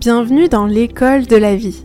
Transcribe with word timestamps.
Bienvenue 0.00 0.48
dans 0.48 0.64
l'école 0.64 1.26
de 1.26 1.36
la 1.36 1.56
vie, 1.56 1.84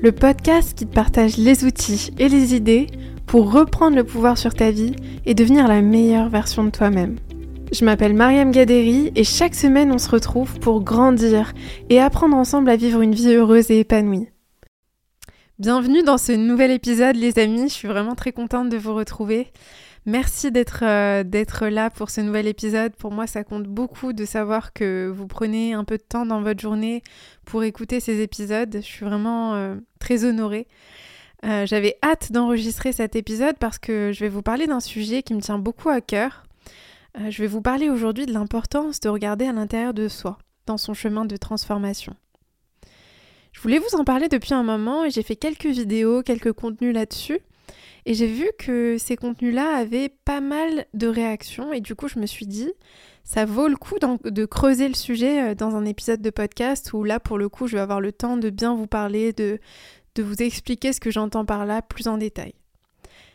le 0.00 0.12
podcast 0.12 0.78
qui 0.78 0.86
te 0.86 0.94
partage 0.94 1.36
les 1.36 1.64
outils 1.64 2.12
et 2.16 2.28
les 2.28 2.54
idées 2.54 2.86
pour 3.26 3.50
reprendre 3.50 3.96
le 3.96 4.04
pouvoir 4.04 4.38
sur 4.38 4.54
ta 4.54 4.70
vie 4.70 4.94
et 5.24 5.34
devenir 5.34 5.66
la 5.66 5.82
meilleure 5.82 6.28
version 6.28 6.62
de 6.62 6.70
toi-même. 6.70 7.16
Je 7.72 7.84
m'appelle 7.84 8.14
Mariam 8.14 8.52
Gaderi 8.52 9.10
et 9.16 9.24
chaque 9.24 9.56
semaine 9.56 9.90
on 9.90 9.98
se 9.98 10.08
retrouve 10.08 10.60
pour 10.60 10.84
grandir 10.84 11.54
et 11.90 11.98
apprendre 11.98 12.36
ensemble 12.36 12.70
à 12.70 12.76
vivre 12.76 13.00
une 13.00 13.16
vie 13.16 13.34
heureuse 13.34 13.68
et 13.72 13.80
épanouie. 13.80 14.28
Bienvenue 15.58 16.04
dans 16.04 16.18
ce 16.18 16.30
nouvel 16.30 16.70
épisode 16.70 17.16
les 17.16 17.36
amis, 17.40 17.68
je 17.68 17.74
suis 17.74 17.88
vraiment 17.88 18.14
très 18.14 18.30
contente 18.30 18.68
de 18.68 18.76
vous 18.76 18.94
retrouver. 18.94 19.48
Merci 20.06 20.52
euh, 20.82 21.24
d'être 21.24 21.66
là 21.66 21.90
pour 21.90 22.10
ce 22.10 22.20
nouvel 22.20 22.46
épisode. 22.46 22.94
Pour 22.94 23.10
moi, 23.10 23.26
ça 23.26 23.42
compte 23.42 23.64
beaucoup 23.64 24.12
de 24.12 24.24
savoir 24.24 24.72
que 24.72 25.12
vous 25.12 25.26
prenez 25.26 25.72
un 25.72 25.82
peu 25.82 25.98
de 25.98 26.02
temps 26.02 26.24
dans 26.24 26.40
votre 26.42 26.60
journée 26.60 27.02
pour 27.44 27.64
écouter 27.64 27.98
ces 27.98 28.20
épisodes. 28.20 28.70
Je 28.72 28.86
suis 28.86 29.04
vraiment 29.04 29.54
euh, 29.54 29.74
très 29.98 30.24
honorée. 30.24 30.68
Euh, 31.44 31.66
j'avais 31.66 31.96
hâte 32.04 32.30
d'enregistrer 32.30 32.92
cet 32.92 33.16
épisode 33.16 33.58
parce 33.58 33.80
que 33.80 34.12
je 34.14 34.20
vais 34.20 34.28
vous 34.28 34.42
parler 34.42 34.68
d'un 34.68 34.78
sujet 34.78 35.24
qui 35.24 35.34
me 35.34 35.40
tient 35.40 35.58
beaucoup 35.58 35.88
à 35.88 36.00
cœur. 36.00 36.44
je 37.28 37.42
vais 37.42 37.48
vous 37.48 37.60
parler 37.60 37.90
aujourd'hui 37.90 38.26
de 38.26 38.32
l'importance 38.32 39.00
de 39.00 39.08
regarder 39.08 39.46
à 39.46 39.52
l'intérieur 39.52 39.92
de 39.92 40.06
soi, 40.06 40.38
dans 40.66 40.78
son 40.78 40.94
chemin 40.94 41.24
de 41.24 41.36
transformation. 41.36 42.14
Je 43.50 43.60
voulais 43.60 43.80
vous 43.80 43.96
en 43.96 44.04
parler 44.04 44.28
depuis 44.28 44.54
un 44.54 44.62
moment 44.62 45.04
et 45.04 45.10
j'ai 45.10 45.22
fait 45.24 45.36
quelques 45.36 45.66
vidéos, 45.66 46.22
quelques 46.22 46.52
contenus 46.52 46.94
là-dessus. 46.94 47.40
Et 48.06 48.14
j'ai 48.14 48.28
vu 48.28 48.48
que 48.56 48.98
ces 48.98 49.16
contenus-là 49.16 49.74
avaient 49.74 50.08
pas 50.08 50.40
mal 50.40 50.86
de 50.94 51.08
réactions 51.08 51.72
et 51.72 51.80
du 51.80 51.96
coup 51.96 52.06
je 52.06 52.20
me 52.20 52.26
suis 52.26 52.46
dit, 52.46 52.72
ça 53.24 53.44
vaut 53.44 53.66
le 53.66 53.76
coup 53.76 53.96
de 53.98 54.44
creuser 54.44 54.86
le 54.86 54.94
sujet 54.94 55.42
euh, 55.50 55.54
dans 55.56 55.74
un 55.74 55.84
épisode 55.84 56.22
de 56.22 56.30
podcast 56.30 56.92
où 56.92 57.02
là 57.02 57.18
pour 57.18 57.36
le 57.36 57.48
coup 57.48 57.66
je 57.66 57.74
vais 57.74 57.82
avoir 57.82 58.00
le 58.00 58.12
temps 58.12 58.36
de 58.36 58.48
bien 58.48 58.76
vous 58.76 58.86
parler, 58.86 59.32
de, 59.32 59.58
de 60.14 60.22
vous 60.22 60.40
expliquer 60.40 60.92
ce 60.92 61.00
que 61.00 61.10
j'entends 61.10 61.44
par 61.44 61.66
là 61.66 61.82
plus 61.82 62.06
en 62.06 62.16
détail. 62.16 62.54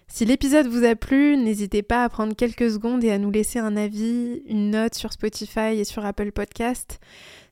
Si 0.08 0.26
l'épisode 0.26 0.68
vous 0.68 0.86
a 0.86 0.96
plu, 0.96 1.36
n'hésitez 1.36 1.84
pas 1.84 2.06
à 2.06 2.10
prendre 2.10 2.36
quelques 2.36 2.72
secondes 2.72 3.04
et 3.04 3.12
à 3.12 3.18
nous 3.18 3.32
laisser 3.32 3.60
un 3.60 3.76
avis, 3.78 4.42
une 4.46 4.72
note 4.72 4.96
sur 4.96 5.12
Spotify 5.12 5.78
et 5.78 5.86
sur 5.86 6.06
Apple 6.06 6.32
Podcast. 6.32 7.00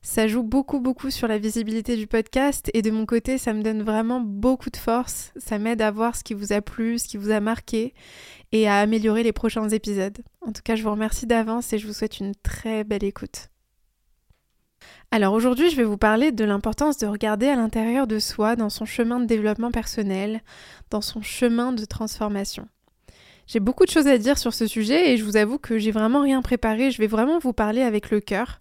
Ça 0.02 0.26
joue 0.26 0.42
beaucoup 0.42 0.80
beaucoup 0.80 1.10
sur 1.10 1.28
la 1.28 1.36
visibilité 1.36 1.94
du 1.94 2.06
podcast 2.06 2.70
et 2.72 2.80
de 2.80 2.90
mon 2.90 3.04
côté 3.04 3.36
ça 3.36 3.52
me 3.52 3.62
donne 3.62 3.82
vraiment 3.82 4.20
beaucoup 4.20 4.70
de 4.70 4.78
force. 4.78 5.30
Ça 5.36 5.58
m'aide 5.58 5.82
à 5.82 5.90
voir 5.90 6.16
ce 6.16 6.24
qui 6.24 6.32
vous 6.32 6.54
a 6.54 6.62
plu, 6.62 6.98
ce 6.98 7.06
qui 7.06 7.18
vous 7.18 7.30
a 7.30 7.40
marqué 7.40 7.92
et 8.50 8.66
à 8.66 8.78
améliorer 8.78 9.22
les 9.22 9.32
prochains 9.32 9.68
épisodes. 9.68 10.16
En 10.40 10.52
tout 10.52 10.62
cas 10.64 10.74
je 10.74 10.82
vous 10.82 10.90
remercie 10.90 11.26
d'avance 11.26 11.74
et 11.74 11.78
je 11.78 11.86
vous 11.86 11.92
souhaite 11.92 12.18
une 12.18 12.34
très 12.34 12.82
belle 12.82 13.04
écoute. 13.04 13.48
Alors 15.10 15.34
aujourd'hui 15.34 15.70
je 15.70 15.76
vais 15.76 15.84
vous 15.84 15.98
parler 15.98 16.32
de 16.32 16.44
l'importance 16.44 16.96
de 16.96 17.06
regarder 17.06 17.48
à 17.48 17.56
l'intérieur 17.56 18.06
de 18.06 18.18
soi 18.18 18.56
dans 18.56 18.70
son 18.70 18.86
chemin 18.86 19.20
de 19.20 19.26
développement 19.26 19.70
personnel, 19.70 20.40
dans 20.88 21.02
son 21.02 21.20
chemin 21.20 21.72
de 21.72 21.84
transformation. 21.84 22.66
J'ai 23.46 23.60
beaucoup 23.60 23.84
de 23.84 23.90
choses 23.90 24.06
à 24.06 24.16
dire 24.16 24.38
sur 24.38 24.54
ce 24.54 24.66
sujet 24.66 25.12
et 25.12 25.18
je 25.18 25.24
vous 25.24 25.36
avoue 25.36 25.58
que 25.58 25.76
j'ai 25.76 25.90
vraiment 25.90 26.22
rien 26.22 26.40
préparé, 26.40 26.90
je 26.90 26.98
vais 26.98 27.06
vraiment 27.06 27.38
vous 27.38 27.52
parler 27.52 27.82
avec 27.82 28.10
le 28.10 28.20
cœur 28.20 28.60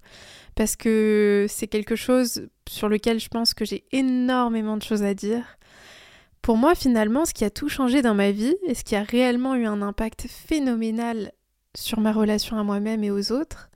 parce 0.56 0.76
que 0.76 1.46
c'est 1.50 1.68
quelque 1.68 1.96
chose 1.96 2.50
sur 2.68 2.90
lequel 2.90 3.20
je 3.20 3.30
pense 3.30 3.54
que 3.54 3.66
j'ai 3.66 3.84
énormément 3.92 4.78
de 4.78 4.84
choses 4.84 5.04
à 5.04 5.14
dire. 5.14 5.58
Pour 6.42 6.58
moi, 6.58 6.76
finalement, 6.76 7.26
ce 7.26 7.34
qui 7.34 7.46
a 7.46 7.50
tout 7.50 7.70
changé 7.70 8.02
dans 8.02 8.16
ma 8.16 8.32
vie 8.32 8.56
et 8.66 8.74
ce 8.74 8.84
qui 8.84 8.96
a 8.96 9.04
réellement 9.04 9.56
eu 9.56 9.66
un 9.66 9.82
impact 9.82 10.28
phénoménal 10.28 11.32
sur 11.76 12.00
ma 12.00 12.12
relation 12.12 12.58
à 12.58 12.64
moi-même 12.64 13.04
et 13.04 13.12
aux 13.12 13.32
autres, 13.32 13.70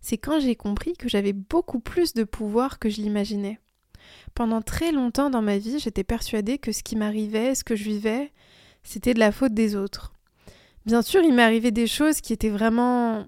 c'est 0.00 0.18
quand 0.18 0.40
j'ai 0.40 0.56
compris 0.56 0.94
que 0.94 1.08
j'avais 1.08 1.32
beaucoup 1.32 1.80
plus 1.80 2.14
de 2.14 2.24
pouvoir 2.24 2.78
que 2.78 2.88
je 2.88 3.00
l'imaginais. 3.00 3.58
Pendant 4.34 4.62
très 4.62 4.92
longtemps 4.92 5.30
dans 5.30 5.42
ma 5.42 5.58
vie, 5.58 5.78
j'étais 5.78 6.04
persuadée 6.04 6.58
que 6.58 6.72
ce 6.72 6.82
qui 6.82 6.96
m'arrivait, 6.96 7.54
ce 7.54 7.64
que 7.64 7.76
je 7.76 7.84
vivais, 7.84 8.32
c'était 8.82 9.14
de 9.14 9.18
la 9.18 9.32
faute 9.32 9.54
des 9.54 9.74
autres. 9.74 10.12
Bien 10.84 11.02
sûr, 11.02 11.22
il 11.22 11.38
arrivé 11.40 11.72
des 11.72 11.88
choses 11.88 12.20
qui 12.20 12.32
étaient 12.32 12.48
vraiment 12.48 13.26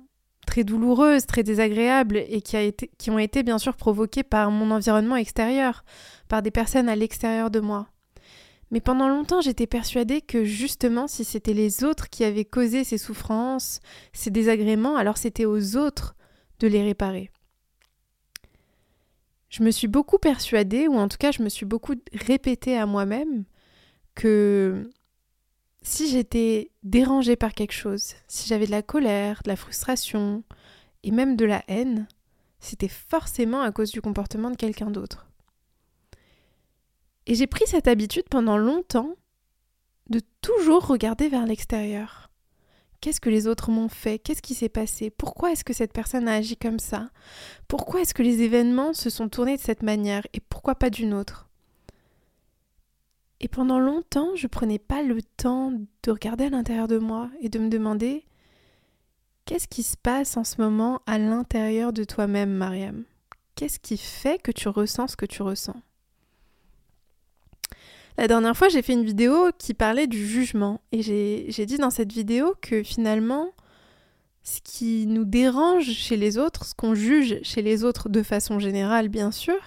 très 0.49 0.65
douloureuses, 0.65 1.27
très 1.27 1.43
désagréables 1.43 2.17
et 2.17 2.41
qui, 2.41 3.11
ont 3.11 3.19
été 3.19 3.43
bien 3.43 3.59
sûr 3.59 3.77
provoquées 3.77 4.23
par 4.23 4.51
mon 4.51 4.71
environnement 4.71 5.17
extérieur, 5.17 5.85
par 6.27 6.41
des 6.41 6.51
personnes 6.51 6.89
à 6.89 6.97
l'extérieur 6.97 7.51
de 7.51 7.61
moi. 7.61 7.89
Mais 8.71 8.81
pendant 8.81 9.09
longtemps, 9.09 9.43
j'étais 9.43 9.67
persuadée 9.67 10.23
que 10.23 10.45
justement, 10.45 11.07
si 11.07 11.25
c'était 11.25 11.53
les 11.53 11.85
autres 11.85 12.09
qui 12.09 12.25
avaient 12.25 12.47
causé 12.47 12.83
ces 12.83 12.97
souffrances, 12.97 13.81
ces 14.15 14.31
désagréments, 14.31 14.97
alors 14.97 15.19
c'était 15.19 15.45
aux 15.45 15.77
autres 15.77 16.17
de 16.61 16.67
les 16.67 16.83
réparer. 16.83 17.31
Je 19.51 19.63
me 19.63 19.71
suis 19.71 19.89
beaucoup 19.89 20.19
persuadée, 20.19 20.89
ou 20.89 20.97
en 20.97 21.09
tout 21.09 21.19
cas 21.19 21.31
je 21.31 21.43
me 21.43 21.51
suis 21.51 21.67
beaucoup 21.67 21.95
répétée 22.15 22.79
à 22.79 22.87
moi-même, 22.87 23.45
que 24.15 24.91
si 25.89 26.11
j'étais 26.11 26.71
dérangée 26.83 27.35
par 27.35 27.55
quelque 27.55 27.73
chose, 27.73 28.13
si 28.29 28.47
j'avais 28.47 28.67
de 28.67 28.71
la 28.71 28.83
colère, 28.83 29.41
de 29.43 29.49
la 29.49 29.57
frustration 29.57 30.45
et 31.03 31.11
même 31.11 31.35
de 31.35 31.47
la 31.47 31.65
haine, 31.67 32.07
c'était 32.61 32.89
forcément 32.89 33.63
à 33.63 33.73
cause 33.73 33.91
du 33.91 34.03
comportement 34.03 34.51
de 34.51 34.57
quelqu'un 34.57 34.91
d'autre. 34.91 35.27
Et 37.27 37.35
j'ai 37.35 37.47
pris 37.47 37.67
cette 37.67 37.89
habitude 37.89 38.29
pendant 38.31 38.59
longtemps 38.59 39.15
de 40.11 40.21
toujours 40.43 40.87
regarder 40.87 41.29
vers 41.29 41.47
l'extérieur. 41.47 42.31
Qu'est-ce 43.01 43.21
que 43.21 43.31
les 43.31 43.47
autres 43.47 43.71
m'ont 43.71 43.89
fait? 43.89 44.19
Qu'est-ce 44.19 44.43
qui 44.43 44.55
s'est 44.55 44.69
passé? 44.69 45.09
Pourquoi 45.09 45.53
est-ce 45.53 45.65
que 45.65 45.73
cette 45.73 45.93
personne 45.95 46.29
a 46.29 46.35
agi 46.35 46.59
comme 46.59 46.81
ça? 46.81 47.09
Pourquoi 47.67 48.03
est-ce 48.03 48.15
que 48.15 48.23
les 48.23 48.43
événements 48.43 48.93
se 48.93 49.09
sont 49.09 49.31
tournés 49.31 49.57
de 49.57 49.63
cette 49.63 49.83
manière? 49.83 50.27
Et 50.35 50.41
pourquoi 50.41 50.75
pas 50.75 50.91
d'une 50.91 51.15
autre? 51.15 51.48
Et 53.41 53.49
pendant 53.49 53.79
longtemps, 53.79 54.35
je 54.35 54.47
prenais 54.47 54.79
pas 54.79 55.03
le 55.03 55.23
temps 55.23 55.73
de 56.03 56.11
regarder 56.11 56.45
à 56.45 56.51
l'intérieur 56.51 56.89
de 56.89 56.99
moi 56.99 57.31
et 57.41 57.49
de 57.49 57.59
me 57.59 57.69
demander 57.69 58.25
qu'est-ce 59.45 59.69
qui 59.69 59.83
se 59.83 59.97
passe 59.97 60.37
en 60.37 60.45
ce 60.45 60.61
moment 60.61 61.01
à 61.07 61.19
l'intérieur 61.19 61.93
de 61.93 62.05
toi-même, 62.05 62.51
Mariam? 62.51 63.05
Qu'est-ce 63.55 63.79
qui 63.79 63.97
fait 63.97 64.43
que 64.43 64.53
tu 64.53 64.69
ressens 64.69 65.09
ce 65.09 65.17
que 65.17 65.27
tu 65.27 65.43
ressens? 65.43 65.81
La 68.17 68.27
dernière 68.27 68.57
fois, 68.57 68.69
j'ai 68.69 68.83
fait 68.83 68.95
une 68.95 69.05
vidéo 69.05 69.51
qui 69.59 69.75
parlait 69.75 70.09
du 70.09 70.27
jugement. 70.27 70.81
Et 70.91 71.03
j'ai 71.03 71.67
dit 71.67 71.79
dans 71.79 71.91
cette 71.91 72.13
vidéo 72.13 72.55
que 72.61 72.83
finalement, 72.83 73.53
ce 74.43 74.61
qui 74.63 75.07
nous 75.07 75.25
dérange 75.25 75.91
chez 75.93 76.17
les 76.17 76.39
autres, 76.39 76.65
ce 76.65 76.75
qu'on 76.75 76.97
juge 76.97 77.39
chez 77.43 77.63
les 77.63 77.85
autres 77.85 78.09
de 78.09 78.25
façon 78.25 78.59
générale, 78.59 79.09
bien 79.09 79.31
sûr, 79.31 79.59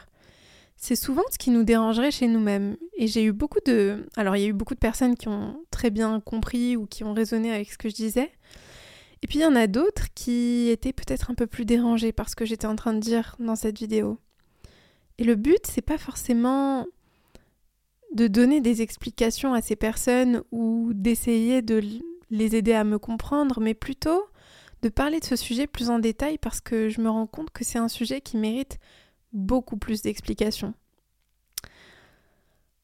c'est 0.81 0.96
souvent 0.96 1.22
ce 1.31 1.38
qui 1.38 1.52
nous 1.52 1.64
dérangerait 1.64 2.09
chez 2.09 2.28
nous-mêmes. 2.28 2.75
Et 2.97 3.06
j'ai 3.06 3.24
eu 3.24 3.31
beaucoup 3.31 3.59
de... 3.64 4.08
Alors 4.18 4.36
il 4.36 4.42
y 4.42 4.46
a 4.46 4.47
eu 4.47 4.53
beaucoup 4.53 4.74
de 4.74 4.80
personnes 4.80 5.16
qui 5.16 5.28
ont 5.28 5.64
très 5.69 5.92
bien 5.92 6.19
compris 6.19 6.75
ou 6.75 6.88
qui 6.88 7.03
ont 7.03 7.14
raisonné 7.14 7.53
avec 7.53 7.72
ce 7.72 7.78
que 7.78 7.88
je 7.88 7.94
disais. 7.94 8.31
Et 9.22 9.28
puis 9.28 9.38
il 9.38 9.42
y 9.44 9.46
en 9.46 9.56
a 9.56 9.68
d'autres 9.68 10.08
qui 10.16 10.69
étaient 10.69 10.92
peut-être 10.92 11.30
un 11.30 11.36
peu 11.36 11.46
plus 11.46 11.66
dérangées 11.66 12.12
par 12.12 12.30
ce 12.30 12.36
que 12.36 12.46
j'étais 12.46 12.66
en 12.66 12.75
train 12.75 12.94
de 12.94 13.00
dire 13.00 13.36
dans 13.40 13.56
cette 13.56 13.78
vidéo. 13.78 14.18
Et 15.19 15.24
le 15.24 15.36
but, 15.36 15.59
c'est 15.66 15.84
pas 15.84 16.00
forcément 16.00 16.88
de 18.16 18.25
donner 18.25 18.59
des 18.59 18.81
explications 18.81 19.53
à 19.53 19.62
ces 19.62 19.75
personnes 19.75 20.42
ou 20.52 20.94
d'essayer 20.96 21.62
de 21.62 21.80
les 22.31 22.56
aider 22.56 22.74
à 22.74 22.84
me 22.84 22.98
comprendre, 22.98 23.59
mais 23.59 23.75
plutôt 23.75 24.24
de 24.81 24.90
parler 24.90 25.19
de 25.19 25.25
ce 25.25 25.36
sujet 25.36 25.68
plus 25.68 25.92
en 25.92 26.00
détail 26.00 26.40
parce 26.40 26.59
que 26.59 26.90
je 26.90 27.02
me 27.02 27.09
rends 27.09 27.28
compte 27.28 27.52
que 27.52 27.63
c'est 27.63 27.78
un 27.78 27.88
sujet 27.88 28.19
qui 28.19 28.38
mérite 28.38 28.80
beaucoup 29.34 29.78
plus 29.78 30.02
d'explications. 30.02 30.74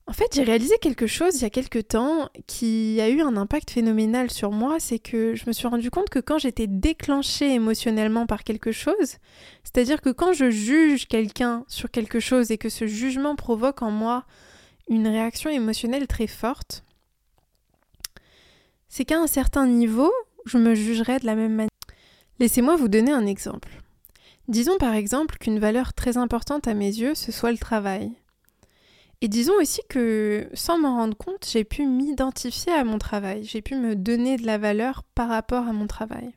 En 0.10 0.14
fait, 0.14 0.34
j'ai 0.34 0.44
réalisé 0.44 0.78
quelque 0.82 1.06
chose 1.06 1.36
il 1.36 1.42
y 1.42 1.46
a 1.46 1.50
quelque 1.50 1.80
temps 1.80 2.30
qui 2.48 3.02
a 3.02 3.10
eu 3.10 3.20
un 3.20 3.36
impact 3.36 3.72
phénoménal 3.72 4.32
sur 4.32 4.52
moi, 4.52 4.80
c'est 4.80 5.00
que 5.00 5.36
je 5.36 5.44
me 5.48 5.52
suis 5.52 5.68
rendu 5.68 5.92
compte 5.92 6.10
que 6.10 6.20
quand 6.20 6.38
j'étais 6.38 6.68
déclenchée 6.68 7.54
émotionnellement 7.54 8.26
par 8.26 8.46
quelque 8.46 8.72
chose, 8.72 9.18
c'est-à-dire 9.66 10.00
que 10.00 10.10
quand 10.10 10.32
je 10.32 10.50
juge 10.50 11.08
quelqu'un 11.08 11.66
sur 11.68 11.92
quelque 11.92 12.22
chose 12.22 12.52
et 12.52 12.58
que 12.58 12.70
ce 12.70 12.88
jugement 12.88 13.36
provoque 13.36 13.82
en 13.82 13.92
moi 13.92 14.24
une 14.88 15.10
réaction 15.10 15.50
émotionnelle 15.50 16.08
très 16.08 16.28
forte, 16.28 16.86
c'est 18.88 19.04
qu'à 19.04 19.20
un 19.20 19.28
certain 19.28 19.68
niveau, 19.68 20.14
je 20.46 20.58
me 20.58 20.74
jugerais 20.74 21.20
de 21.20 21.26
la 21.26 21.36
même 21.36 21.54
manière. 21.54 21.70
Laissez-moi 22.40 22.78
vous 22.78 22.88
donner 22.88 23.12
un 23.12 23.26
exemple. 23.26 23.82
Disons 24.48 24.78
par 24.78 24.94
exemple 24.94 25.38
qu'une 25.38 25.60
valeur 25.60 25.94
très 25.94 26.16
importante 26.18 26.68
à 26.68 26.74
mes 26.74 26.88
yeux, 26.88 27.16
ce 27.16 27.32
soit 27.32 27.52
le 27.52 27.58
travail. 27.58 28.12
Et 29.22 29.28
disons 29.28 29.56
aussi 29.60 29.82
que, 29.90 30.48
sans 30.54 30.78
m'en 30.78 30.96
rendre 30.96 31.18
compte, 31.18 31.46
j'ai 31.50 31.64
pu 31.64 31.86
m'identifier 31.86 32.72
à 32.72 32.84
mon 32.84 33.00
travail, 33.00 33.44
j'ai 33.44 33.62
pu 33.62 33.76
me 33.76 33.96
donner 33.96 34.38
de 34.38 34.46
la 34.46 34.58
valeur 34.58 35.04
par 35.16 35.28
rapport 35.30 35.68
à 35.68 35.74
mon 35.74 35.88
travail. 35.88 36.34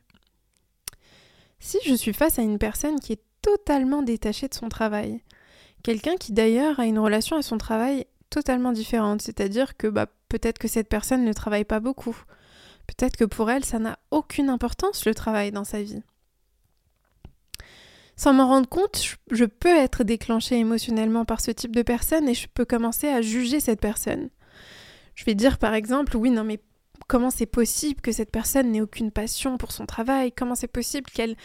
Si 1.59 1.77
je 1.85 1.93
suis 1.93 2.13
face 2.13 2.39
à 2.39 2.41
une 2.41 2.57
personne 2.57 2.99
qui 2.99 3.13
est 3.13 3.21
totalement 3.43 4.01
détachée 4.01 4.47
de 4.47 4.55
son 4.55 4.67
travail, 4.67 5.21
quelqu'un 5.83 6.15
qui 6.15 6.33
d'ailleurs 6.33 6.79
a 6.79 6.85
une 6.85 6.99
relation 6.99 7.37
à 7.37 7.43
son 7.43 7.59
travail 7.59 8.07
totalement 8.31 8.71
différente, 8.71 9.21
c'est-à-dire 9.21 9.77
que 9.77 9.87
bah, 9.87 10.07
peut-être 10.27 10.57
que 10.57 10.67
cette 10.67 10.89
personne 10.89 11.23
ne 11.23 11.33
travaille 11.33 11.65
pas 11.65 11.79
beaucoup, 11.79 12.17
peut-être 12.87 13.15
que 13.15 13.25
pour 13.25 13.51
elle 13.51 13.63
ça 13.63 13.77
n'a 13.77 13.99
aucune 14.09 14.49
importance 14.49 15.05
le 15.05 15.13
travail 15.13 15.51
dans 15.51 15.65
sa 15.65 15.83
vie. 15.83 16.01
Sans 18.21 18.33
m'en 18.33 18.47
rendre 18.47 18.69
compte, 18.69 19.15
je 19.31 19.45
peux 19.45 19.75
être 19.75 20.03
déclenchée 20.03 20.55
émotionnellement 20.59 21.25
par 21.25 21.41
ce 21.41 21.49
type 21.49 21.75
de 21.75 21.81
personne 21.81 22.29
et 22.29 22.35
je 22.35 22.47
peux 22.53 22.65
commencer 22.65 23.07
à 23.07 23.23
juger 23.23 23.59
cette 23.59 23.81
personne. 23.81 24.29
Je 25.15 25.25
vais 25.25 25.33
dire 25.33 25.57
par 25.57 25.73
exemple, 25.73 26.15
oui, 26.15 26.29
non 26.29 26.43
mais 26.43 26.59
comment 27.07 27.31
c'est 27.31 27.47
possible 27.47 27.99
que 27.99 28.11
cette 28.11 28.29
personne 28.29 28.69
n'ait 28.69 28.81
aucune 28.81 29.09
passion 29.09 29.57
pour 29.57 29.71
son 29.71 29.87
travail? 29.87 30.31
Comment 30.31 30.53
c'est 30.53 30.67
possible 30.67 31.09
qu'elle 31.09 31.35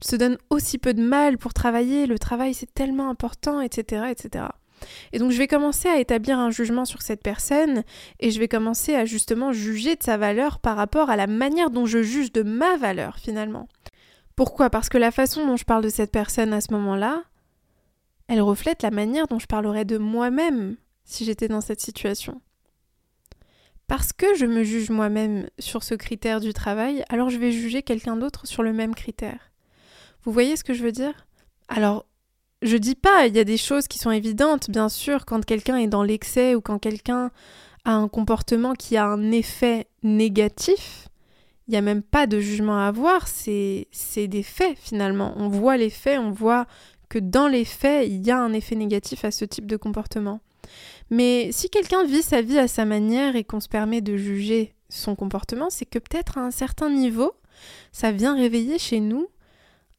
se 0.00 0.16
donne 0.16 0.38
aussi 0.48 0.78
peu 0.78 0.94
de 0.94 1.02
mal 1.02 1.36
pour 1.36 1.52
travailler? 1.52 2.06
Le 2.06 2.18
travail 2.18 2.54
c'est 2.54 2.72
tellement 2.72 3.10
important, 3.10 3.60
etc., 3.60 4.04
etc. 4.10 4.46
Et 5.12 5.18
donc 5.18 5.32
je 5.32 5.36
vais 5.36 5.48
commencer 5.48 5.90
à 5.90 6.00
établir 6.00 6.38
un 6.38 6.50
jugement 6.50 6.86
sur 6.86 7.02
cette 7.02 7.22
personne 7.22 7.82
et 8.20 8.30
je 8.30 8.38
vais 8.38 8.48
commencer 8.48 8.94
à 8.94 9.04
justement 9.04 9.52
juger 9.52 9.96
de 9.96 10.02
sa 10.02 10.16
valeur 10.16 10.60
par 10.60 10.78
rapport 10.78 11.10
à 11.10 11.16
la 11.16 11.26
manière 11.26 11.68
dont 11.68 11.84
je 11.84 12.02
juge 12.02 12.32
de 12.32 12.42
ma 12.42 12.78
valeur 12.78 13.18
finalement. 13.18 13.68
Pourquoi? 14.36 14.70
Parce 14.70 14.88
que 14.88 14.98
la 14.98 15.10
façon 15.10 15.46
dont 15.46 15.56
je 15.56 15.64
parle 15.64 15.84
de 15.84 15.88
cette 15.88 16.12
personne 16.12 16.52
à 16.52 16.60
ce 16.60 16.72
moment-là, 16.72 17.22
elle 18.28 18.40
reflète 18.40 18.82
la 18.82 18.90
manière 18.90 19.26
dont 19.26 19.38
je 19.38 19.46
parlerais 19.46 19.84
de 19.84 19.98
moi-même 19.98 20.76
si 21.04 21.24
j'étais 21.24 21.48
dans 21.48 21.60
cette 21.60 21.80
situation. 21.80 22.40
Parce 23.86 24.12
que 24.12 24.34
je 24.34 24.46
me 24.46 24.64
juge 24.64 24.90
moi-même 24.90 25.48
sur 25.58 25.82
ce 25.82 25.94
critère 25.94 26.40
du 26.40 26.54
travail, 26.54 27.04
alors 27.08 27.28
je 27.28 27.38
vais 27.38 27.52
juger 27.52 27.82
quelqu'un 27.82 28.16
d'autre 28.16 28.46
sur 28.46 28.62
le 28.62 28.72
même 28.72 28.94
critère. 28.94 29.52
Vous 30.22 30.32
voyez 30.32 30.56
ce 30.56 30.64
que 30.64 30.72
je 30.72 30.82
veux 30.82 30.92
dire? 30.92 31.26
Alors, 31.68 32.06
je 32.62 32.76
dis 32.76 32.94
pas, 32.94 33.26
il 33.26 33.36
y 33.36 33.40
a 33.40 33.44
des 33.44 33.56
choses 33.56 33.88
qui 33.88 33.98
sont 33.98 34.10
évidentes, 34.10 34.70
bien 34.70 34.88
sûr, 34.88 35.26
quand 35.26 35.44
quelqu'un 35.44 35.76
est 35.76 35.88
dans 35.88 36.04
l'excès 36.04 36.54
ou 36.54 36.60
quand 36.60 36.78
quelqu'un 36.78 37.30
a 37.84 37.92
un 37.92 38.08
comportement 38.08 38.74
qui 38.74 38.96
a 38.96 39.06
un 39.06 39.32
effet 39.32 39.88
négatif, 40.02 41.08
il 41.72 41.76
n'y 41.76 41.78
a 41.78 41.82
même 41.82 42.02
pas 42.02 42.26
de 42.26 42.38
jugement 42.38 42.76
à 42.76 42.86
avoir, 42.86 43.26
c'est 43.28 43.86
des 44.16 44.42
faits 44.42 44.76
finalement. 44.78 45.32
On 45.38 45.48
voit 45.48 45.78
les 45.78 45.88
faits, 45.88 46.18
on 46.18 46.30
voit 46.30 46.66
que 47.08 47.18
dans 47.18 47.48
les 47.48 47.64
faits, 47.64 48.06
il 48.08 48.26
y 48.26 48.30
a 48.30 48.38
un 48.38 48.52
effet 48.52 48.74
négatif 48.76 49.24
à 49.24 49.30
ce 49.30 49.46
type 49.46 49.64
de 49.66 49.78
comportement. 49.78 50.42
Mais 51.08 51.48
si 51.50 51.70
quelqu'un 51.70 52.04
vit 52.04 52.20
sa 52.20 52.42
vie 52.42 52.58
à 52.58 52.68
sa 52.68 52.84
manière 52.84 53.36
et 53.36 53.44
qu'on 53.44 53.60
se 53.60 53.70
permet 53.70 54.02
de 54.02 54.18
juger 54.18 54.74
son 54.90 55.16
comportement, 55.16 55.70
c'est 55.70 55.86
que 55.86 55.98
peut-être 55.98 56.36
à 56.36 56.42
un 56.42 56.50
certain 56.50 56.90
niveau, 56.90 57.32
ça 57.90 58.12
vient 58.12 58.36
réveiller 58.36 58.78
chez 58.78 59.00
nous 59.00 59.28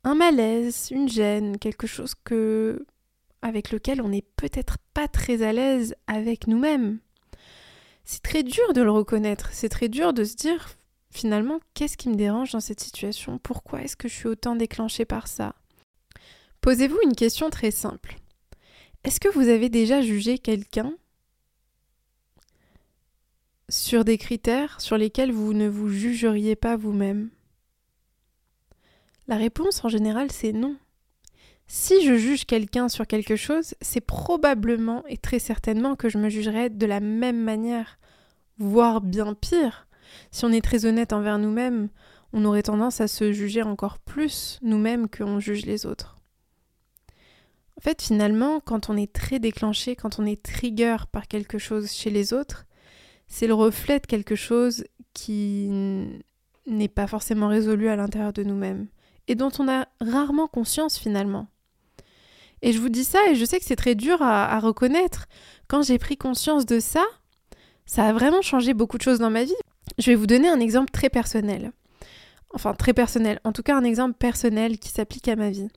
un 0.03 0.13
malaise, 0.13 0.89
une 0.91 1.09
gêne, 1.09 1.57
quelque 1.57 1.87
chose 1.87 2.13
que 2.23 2.85
avec 3.41 3.71
lequel 3.71 3.99
on 3.99 4.09
n'est 4.09 4.25
peut-être 4.35 4.77
pas 4.93 5.07
très 5.07 5.41
à 5.41 5.53
l'aise 5.53 5.95
avec 6.05 6.45
nous-mêmes. 6.45 6.99
C'est 8.05 8.21
très 8.21 8.43
dur 8.43 8.73
de 8.73 8.83
le 8.83 8.91
reconnaître, 8.91 9.49
c'est 9.53 9.69
très 9.69 9.89
dur 9.89 10.13
de 10.13 10.23
se 10.23 10.35
dire 10.35 10.77
finalement 11.13 11.59
qu'est-ce 11.73 11.97
qui 11.97 12.09
me 12.09 12.15
dérange 12.15 12.51
dans 12.51 12.59
cette 12.59 12.79
situation? 12.79 13.37
Pourquoi 13.37 13.81
est-ce 13.81 13.95
que 13.95 14.07
je 14.07 14.13
suis 14.13 14.27
autant 14.27 14.55
déclenchée 14.55 15.05
par 15.05 15.27
ça? 15.27 15.55
Posez-vous 16.61 16.99
une 17.03 17.15
question 17.15 17.49
très 17.49 17.71
simple. 17.71 18.15
Est-ce 19.03 19.19
que 19.19 19.29
vous 19.29 19.49
avez 19.49 19.69
déjà 19.69 20.01
jugé 20.01 20.37
quelqu'un 20.37 20.93
sur 23.69 24.05
des 24.05 24.17
critères 24.17 24.79
sur 24.79 24.97
lesquels 24.97 25.31
vous 25.31 25.53
ne 25.53 25.67
vous 25.67 25.89
jugeriez 25.89 26.55
pas 26.55 26.77
vous-même? 26.77 27.29
La 29.27 29.37
réponse 29.37 29.83
en 29.83 29.89
général 29.89 30.31
c'est 30.31 30.53
non. 30.53 30.77
Si 31.67 32.05
je 32.05 32.17
juge 32.17 32.45
quelqu'un 32.45 32.89
sur 32.89 33.07
quelque 33.07 33.35
chose, 33.35 33.73
c'est 33.81 34.01
probablement 34.01 35.03
et 35.07 35.17
très 35.17 35.39
certainement 35.39 35.95
que 35.95 36.09
je 36.09 36.17
me 36.17 36.29
jugerai 36.29 36.69
de 36.69 36.85
la 36.85 36.99
même 36.99 37.41
manière, 37.41 37.97
voire 38.57 39.01
bien 39.01 39.33
pire. 39.33 39.87
Si 40.31 40.45
on 40.45 40.51
est 40.51 40.63
très 40.63 40.85
honnête 40.85 41.13
envers 41.13 41.37
nous-mêmes, 41.37 41.89
on 42.33 42.45
aurait 42.45 42.63
tendance 42.63 43.01
à 43.01 43.07
se 43.07 43.31
juger 43.31 43.61
encore 43.61 43.99
plus 43.99 44.59
nous-mêmes 44.61 45.07
qu'on 45.07 45.39
juge 45.39 45.65
les 45.65 45.85
autres. 45.85 46.17
En 47.77 47.81
fait, 47.81 48.01
finalement, 48.01 48.59
quand 48.59 48.89
on 48.89 48.97
est 48.97 49.11
très 49.11 49.39
déclenché, 49.39 49.95
quand 49.95 50.19
on 50.19 50.25
est 50.25 50.41
trigger 50.41 50.97
par 51.11 51.27
quelque 51.27 51.57
chose 51.57 51.91
chez 51.91 52.09
les 52.09 52.33
autres, 52.33 52.65
c'est 53.27 53.47
le 53.47 53.53
reflet 53.53 53.99
de 53.99 54.05
quelque 54.05 54.35
chose 54.35 54.85
qui 55.13 55.69
n'est 56.65 56.87
pas 56.87 57.07
forcément 57.07 57.47
résolu 57.47 57.89
à 57.89 57.95
l'intérieur 57.95 58.33
de 58.33 58.43
nous-mêmes 58.43 58.87
et 59.27 59.35
dont 59.35 59.51
on 59.59 59.67
a 59.67 59.87
rarement 60.01 60.47
conscience 60.47 60.97
finalement. 60.97 61.47
Et 62.61 62.71
je 62.71 62.79
vous 62.79 62.89
dis 62.89 63.03
ça 63.03 63.19
et 63.29 63.35
je 63.35 63.43
sais 63.43 63.59
que 63.59 63.65
c'est 63.65 63.75
très 63.75 63.95
dur 63.95 64.21
à, 64.21 64.57
reconnaître. 64.59 65.27
Quand 65.67 65.81
j'ai 65.81 65.97
pris 65.97 66.15
conscience 66.15 66.65
de 66.65 66.79
ça, 66.79 67.03
ça 67.85 68.05
a 68.05 68.13
vraiment 68.13 68.41
changé 68.41 68.73
beaucoup 68.73 68.97
de 68.97 69.03
choses 69.03 69.19
dans 69.19 69.29
ma 69.29 69.43
vie. 69.43 69.53
Je 69.99 70.11
vais 70.11 70.15
vous 70.15 70.27
donner 70.27 70.49
un 70.49 70.59
exemple 70.59 70.91
très 70.91 71.09
personnel. 71.09 71.71
Enfin, 72.53 72.73
très 72.73 72.93
personnel. 72.93 73.39
En 73.43 73.51
tout 73.51 73.63
cas, 73.63 73.75
un 73.75 73.83
exemple 73.83 74.15
personnel 74.17 74.77
qui 74.77 74.89
s'applique 74.89 75.27
à 75.27 75.35
ma 75.35 75.49
vie. 75.49 75.69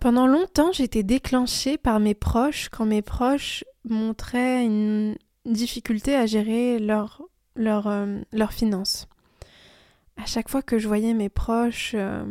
Pendant 0.00 0.26
longtemps, 0.26 0.72
j'étais 0.72 1.02
déclenchée 1.02 1.76
par 1.76 1.98
mes 1.98 2.14
proches 2.14 2.68
quand 2.68 2.86
mes 2.86 3.02
proches 3.02 3.64
montraient 3.84 4.64
une 4.64 5.16
difficulté 5.44 6.14
à 6.14 6.26
gérer 6.26 6.78
leurs 6.78 7.22
leur, 7.56 7.88
euh, 7.88 8.20
finances 8.50 9.08
à 10.18 10.26
chaque 10.26 10.48
fois 10.48 10.62
que 10.62 10.78
je 10.78 10.88
voyais 10.88 11.14
mes 11.14 11.28
proches 11.28 11.92
euh, 11.94 12.24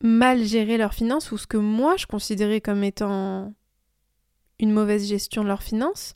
mal 0.00 0.42
gérer 0.42 0.78
leurs 0.78 0.94
finances 0.94 1.30
ou 1.30 1.38
ce 1.38 1.46
que 1.46 1.56
moi 1.56 1.96
je 1.96 2.06
considérais 2.06 2.60
comme 2.60 2.82
étant 2.82 3.52
une 4.58 4.72
mauvaise 4.72 5.06
gestion 5.06 5.42
de 5.42 5.48
leurs 5.48 5.62
finances, 5.62 6.14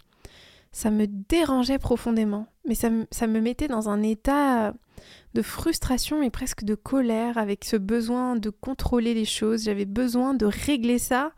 ça 0.73 0.91
me 0.91 1.07
dérangeait 1.07 1.79
profondément. 1.79 2.47
Mais 2.67 2.75
ça, 2.75 2.91
me 2.91 3.41
mettait 3.41 3.69
dans 3.69 3.89
un 3.89 4.03
état 4.03 4.75
de 5.35 5.43
frustration 5.43 6.23
et 6.23 6.31
presque 6.31 6.65
de 6.65 6.75
colère 6.75 7.39
avec 7.39 7.65
ce 7.65 7.77
besoin 7.77 8.37
de 8.37 8.51
contrôler 8.51 9.15
les 9.15 9.25
choses. 9.25 9.65
J'avais 9.65 9.87
besoin 9.87 10.35
de 10.35 10.47
régler 10.47 10.99
ça 10.99 11.33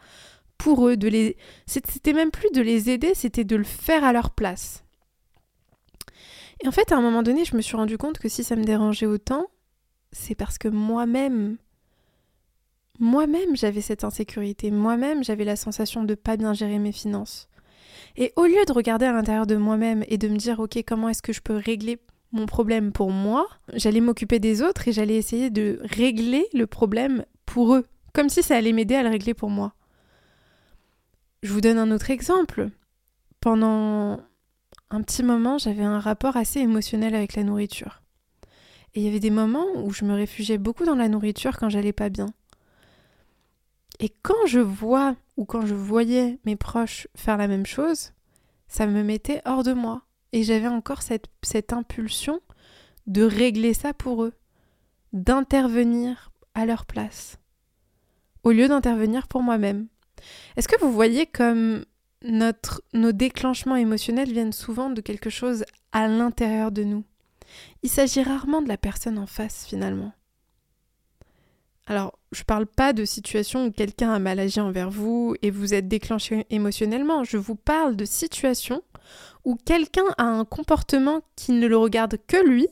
pour 0.58 0.86
eux, 0.86 0.96
de 0.96 1.08
les... 1.08 1.36
C'était 1.66 2.12
même 2.12 2.30
plus 2.30 2.50
de 2.52 2.60
les 2.60 2.90
aider, 2.90 3.12
c'était 3.14 3.44
de 3.44 3.56
le 3.56 3.64
faire 3.64 4.04
à 4.04 4.12
leur 4.12 4.30
place. 4.30 4.84
Et 6.62 6.68
en 6.68 6.72
fait, 6.72 6.92
à 6.92 6.96
un 6.96 7.00
moment 7.00 7.22
donné, 7.22 7.44
je 7.44 7.56
me 7.56 7.62
suis 7.62 7.76
rendu 7.76 7.98
compte 7.98 8.18
que 8.18 8.28
si 8.28 8.44
ça 8.44 8.54
me 8.54 8.64
dérangeait 8.64 9.06
autant, 9.06 9.46
c'est 10.12 10.34
parce 10.34 10.58
que 10.58 10.68
moi-même, 10.68 11.56
moi-même, 13.00 13.56
j'avais 13.56 13.80
cette 13.80 14.04
insécurité. 14.04 14.70
Moi-même, 14.70 15.24
j'avais 15.24 15.44
la 15.44 15.56
sensation 15.56 16.04
de 16.04 16.14
pas 16.14 16.36
bien 16.36 16.52
gérer 16.52 16.78
mes 16.78 16.92
finances. 16.92 17.48
Et 18.16 18.32
au 18.36 18.44
lieu 18.44 18.64
de 18.66 18.72
regarder 18.72 19.06
à 19.06 19.12
l'intérieur 19.12 19.46
de 19.46 19.56
moi-même 19.56 20.04
et 20.08 20.18
de 20.18 20.28
me 20.28 20.36
dire, 20.36 20.60
ok, 20.60 20.78
comment 20.86 21.08
est-ce 21.08 21.22
que 21.22 21.32
je 21.32 21.40
peux 21.40 21.56
régler 21.56 21.98
mon 22.32 22.46
problème 22.46 22.92
pour 22.92 23.10
moi, 23.10 23.46
j'allais 23.74 24.00
m'occuper 24.00 24.38
des 24.38 24.62
autres 24.62 24.88
et 24.88 24.92
j'allais 24.92 25.16
essayer 25.16 25.50
de 25.50 25.78
régler 25.82 26.46
le 26.54 26.66
problème 26.66 27.24
pour 27.44 27.74
eux, 27.74 27.84
comme 28.14 28.30
si 28.30 28.42
ça 28.42 28.56
allait 28.56 28.72
m'aider 28.72 28.94
à 28.94 29.02
le 29.02 29.10
régler 29.10 29.34
pour 29.34 29.50
moi. 29.50 29.74
Je 31.42 31.52
vous 31.52 31.60
donne 31.60 31.78
un 31.78 31.90
autre 31.90 32.10
exemple. 32.10 32.70
Pendant 33.40 34.20
un 34.90 35.02
petit 35.02 35.22
moment, 35.22 35.58
j'avais 35.58 35.82
un 35.82 36.00
rapport 36.00 36.36
assez 36.36 36.60
émotionnel 36.60 37.14
avec 37.14 37.34
la 37.36 37.44
nourriture. 37.44 38.02
Et 38.94 39.00
il 39.00 39.04
y 39.04 39.08
avait 39.08 39.20
des 39.20 39.30
moments 39.30 39.66
où 39.76 39.92
je 39.92 40.04
me 40.04 40.14
réfugiais 40.14 40.58
beaucoup 40.58 40.84
dans 40.84 40.94
la 40.94 41.08
nourriture 41.08 41.58
quand 41.58 41.68
j'allais 41.68 41.92
pas 41.92 42.08
bien. 42.08 42.32
Et 44.02 44.08
quand 44.22 44.46
je 44.46 44.58
vois 44.58 45.14
ou 45.36 45.44
quand 45.44 45.64
je 45.64 45.74
voyais 45.74 46.40
mes 46.44 46.56
proches 46.56 47.06
faire 47.14 47.36
la 47.36 47.46
même 47.46 47.66
chose, 47.66 48.10
ça 48.66 48.86
me 48.86 49.04
mettait 49.04 49.40
hors 49.44 49.62
de 49.62 49.72
moi. 49.72 50.02
Et 50.32 50.42
j'avais 50.42 50.66
encore 50.66 51.02
cette, 51.02 51.72
impulsion 51.72 52.40
de 53.06 53.22
régler 53.22 53.74
ça 53.74 53.94
pour 53.94 54.24
eux, 54.24 54.32
d'intervenir 55.12 56.32
à 56.54 56.66
leur 56.66 56.84
place, 56.84 57.38
au 58.42 58.50
lieu 58.50 58.66
d'intervenir 58.66 59.28
pour 59.28 59.42
moi-même. 59.42 59.86
Est-ce 60.56 60.68
que 60.68 60.80
vous 60.80 60.92
voyez 60.92 61.26
comme 61.26 61.84
nos 62.24 63.12
déclenchements 63.12 63.76
émotionnels 63.76 64.32
viennent 64.32 64.52
souvent 64.52 64.90
de 64.90 65.00
quelque 65.00 65.30
chose 65.30 65.64
à 65.92 66.08
l'intérieur 66.08 66.72
de 66.72 66.82
nous? 66.82 67.04
Il 67.82 67.90
s'agit 67.90 68.22
rarement 68.22 68.62
de 68.62 68.68
la 68.68 68.78
personne 68.78 69.18
en 69.18 69.26
face 69.26 69.66
finalement. 69.66 70.12
Alors, 71.86 72.18
je 72.30 72.44
parle 72.44 72.66
pas 72.66 72.92
de 72.92 73.04
situations 73.04 73.66
où 73.66 73.70
quelqu'un 73.72 74.12
a 74.12 74.18
mal 74.18 74.38
agi 74.38 74.60
envers 74.60 74.90
vous 74.90 75.34
et 75.42 75.50
vous 75.50 75.74
êtes 75.74 75.88
déclenché 75.88 76.46
émotionnellement. 76.50 77.24
Je 77.24 77.36
vous 77.36 77.56
parle 77.56 77.96
de 77.96 78.04
situations 78.04 78.82
où 79.44 79.56
quelqu'un 79.56 80.04
a 80.16 80.24
un 80.24 80.44
comportement 80.44 81.22
qui 81.34 81.52
ne 81.52 81.66
le 81.66 81.76
regarde 81.76 82.18
que 82.26 82.36
lui 82.48 82.68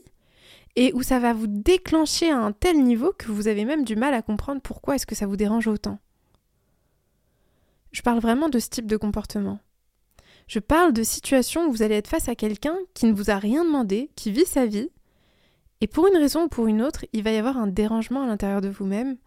et 0.77 0.93
où 0.93 1.03
ça 1.03 1.19
va 1.19 1.33
vous 1.33 1.47
déclencher 1.47 2.31
à 2.31 2.37
un 2.37 2.53
tel 2.53 2.81
niveau 2.81 3.13
que 3.17 3.31
vous 3.31 3.47
avez 3.47 3.65
même 3.65 3.83
du 3.83 3.97
mal 3.97 4.13
à 4.13 4.21
comprendre 4.21 4.61
pourquoi 4.61 4.95
est-ce 4.95 5.05
que 5.05 5.15
ça 5.15 5.25
vous 5.25 5.35
dérange 5.35 5.67
autant. 5.67 5.99
Je 7.91 8.01
parle 8.01 8.19
vraiment 8.19 8.47
de 8.47 8.59
ce 8.59 8.69
type 8.69 8.87
de 8.87 8.95
comportement. 8.95 9.59
Je 10.47 10.59
parle 10.59 10.93
de 10.93 11.03
situations 11.03 11.67
où 11.67 11.71
vous 11.71 11.81
allez 11.81 11.95
être 11.95 12.07
face 12.07 12.29
à 12.29 12.35
quelqu'un 12.35 12.77
qui 12.93 13.05
ne 13.05 13.13
vous 13.13 13.29
a 13.29 13.37
rien 13.37 13.65
demandé, 13.65 14.09
qui 14.15 14.31
vit 14.31 14.45
sa 14.45 14.65
vie, 14.65 14.89
et 15.81 15.87
pour 15.87 16.07
une 16.07 16.17
raison 16.17 16.43
ou 16.43 16.47
pour 16.47 16.67
une 16.67 16.81
autre, 16.81 17.05
il 17.11 17.23
va 17.23 17.31
y 17.31 17.37
avoir 17.37 17.57
un 17.57 17.67
dérangement 17.67 18.23
à 18.23 18.27
l'intérieur 18.27 18.61
de 18.61 18.69
vous-même, 18.69 19.17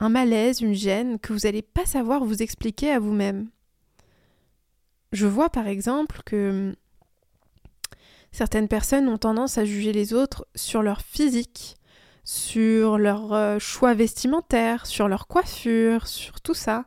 un 0.00 0.08
malaise, 0.08 0.62
une 0.62 0.74
gêne 0.74 1.18
que 1.18 1.32
vous 1.32 1.40
n'allez 1.40 1.62
pas 1.62 1.84
savoir 1.84 2.24
vous 2.24 2.42
expliquer 2.42 2.90
à 2.90 2.98
vous-même. 2.98 3.48
Je 5.12 5.26
vois 5.26 5.50
par 5.50 5.66
exemple 5.66 6.22
que 6.24 6.74
certaines 8.32 8.68
personnes 8.68 9.08
ont 9.08 9.18
tendance 9.18 9.58
à 9.58 9.66
juger 9.66 9.92
les 9.92 10.14
autres 10.14 10.46
sur 10.54 10.82
leur 10.82 11.02
physique, 11.02 11.76
sur 12.24 12.96
leur 12.96 13.34
euh, 13.34 13.58
choix 13.58 13.92
vestimentaire, 13.92 14.86
sur 14.86 15.08
leur 15.08 15.26
coiffure, 15.26 16.06
sur 16.06 16.40
tout 16.40 16.54
ça. 16.54 16.86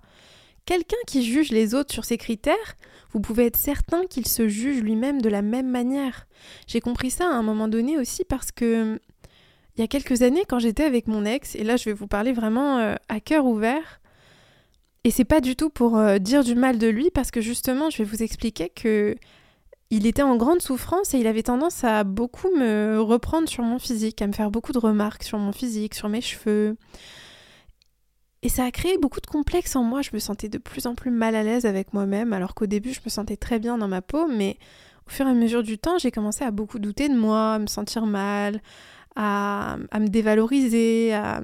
Quelqu'un 0.65 0.97
qui 1.05 1.23
juge 1.23 1.51
les 1.51 1.75
autres 1.75 1.93
sur 1.93 2.05
ces 2.05 2.17
critères, 2.17 2.75
vous 3.11 3.19
pouvez 3.19 3.45
être 3.45 3.57
certain 3.57 4.05
qu'il 4.07 4.27
se 4.27 4.47
juge 4.47 4.81
lui-même 4.81 5.21
de 5.21 5.29
la 5.29 5.41
même 5.41 5.69
manière. 5.69 6.27
J'ai 6.67 6.81
compris 6.81 7.11
ça 7.11 7.25
à 7.27 7.33
un 7.33 7.43
moment 7.43 7.67
donné 7.67 7.97
aussi 7.97 8.23
parce 8.23 8.51
que 8.51 8.99
il 9.77 9.81
y 9.81 9.83
a 9.83 9.87
quelques 9.87 10.21
années 10.21 10.43
quand 10.47 10.59
j'étais 10.59 10.85
avec 10.85 11.07
mon 11.07 11.25
ex, 11.25 11.55
et 11.55 11.63
là 11.63 11.75
je 11.75 11.85
vais 11.85 11.93
vous 11.93 12.07
parler 12.07 12.31
vraiment 12.31 12.79
euh, 12.79 12.95
à 13.09 13.19
cœur 13.19 13.45
ouvert, 13.45 13.99
et 15.03 15.11
c'est 15.11 15.25
pas 15.25 15.41
du 15.41 15.55
tout 15.55 15.69
pour 15.69 15.97
euh, 15.97 16.17
dire 16.17 16.43
du 16.43 16.55
mal 16.55 16.79
de 16.79 16.87
lui 16.87 17.11
parce 17.11 17.29
que 17.29 17.41
justement 17.41 17.89
je 17.89 17.99
vais 17.99 18.03
vous 18.05 18.23
expliquer 18.23 18.69
que 18.69 19.15
il 19.91 20.07
était 20.07 20.23
en 20.23 20.35
grande 20.35 20.61
souffrance 20.61 21.13
et 21.13 21.19
il 21.19 21.27
avait 21.27 21.43
tendance 21.43 21.83
à 21.83 22.03
beaucoup 22.03 22.49
me 22.55 22.99
reprendre 22.99 23.47
sur 23.47 23.63
mon 23.63 23.77
physique, 23.77 24.21
à 24.21 24.27
me 24.27 24.33
faire 24.33 24.49
beaucoup 24.49 24.71
de 24.71 24.79
remarques 24.79 25.23
sur 25.23 25.37
mon 25.37 25.51
physique, 25.51 25.93
sur 25.93 26.09
mes 26.09 26.21
cheveux. 26.21 26.75
Et 28.45 28.49
ça 28.49 28.63
a 28.63 28.69
créé 28.69 28.99
beaucoup 28.99 29.21
de 29.21 29.25
complexes 29.25 29.75
en 29.75 29.81
moi. 29.81 30.03
Je 30.03 30.11
me 30.13 30.19
sentais 30.19 30.49
de 30.49 30.59
plus 30.59 30.85
en 30.85 30.93
plus 30.93 31.09
mal 31.09 31.33
à 31.33 31.41
l'aise 31.41 31.65
avec 31.65 31.93
moi-même, 31.93 32.31
alors 32.31 32.53
qu'au 32.53 32.67
début, 32.67 32.93
je 32.93 32.99
me 33.03 33.09
sentais 33.09 33.37
très 33.37 33.57
bien 33.57 33.75
dans 33.75 33.87
ma 33.87 34.03
peau, 34.03 34.27
mais 34.27 34.59
au 35.07 35.09
fur 35.09 35.25
et 35.25 35.31
à 35.31 35.33
mesure 35.33 35.63
du 35.63 35.79
temps, 35.79 35.97
j'ai 35.97 36.11
commencé 36.11 36.43
à 36.43 36.51
beaucoup 36.51 36.77
douter 36.77 37.09
de 37.09 37.17
moi, 37.17 37.55
à 37.55 37.59
me 37.59 37.65
sentir 37.65 38.05
mal, 38.05 38.61
à, 39.15 39.77
me 39.95 40.07
dévaloriser. 40.09 41.15
À... 41.15 41.41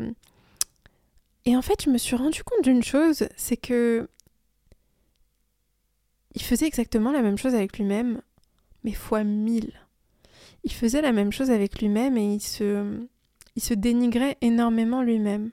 Et 1.46 1.58
en 1.58 1.64
fait, 1.64 1.86
je 1.86 1.90
me 1.90 1.98
suis 1.98 2.16
rendu 2.16 2.44
compte 2.44 2.64
d'une 2.64 2.84
chose, 2.84 3.28
c'est 3.36 3.58
que 3.58 4.08
il 6.36 6.44
faisait 6.44 6.68
exactement 6.68 7.12
la 7.12 7.24
même 7.24 7.40
chose 7.40 7.56
avec 7.56 7.80
lui-même 7.80 8.22
mais 8.84 8.94
fois 8.94 9.24
mille. 9.24 9.74
Il 10.64 10.72
faisait 10.72 11.02
la 11.02 11.14
même 11.14 11.32
chose 11.32 11.50
avec 11.50 11.82
lui-même 11.82 12.16
et 12.16 12.36
il 12.36 12.42
se 12.42 13.74
dénigrait 13.74 14.38
énormément 14.42 15.02
lui-même. 15.02 15.50